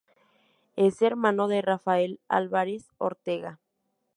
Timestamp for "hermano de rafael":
1.03-2.19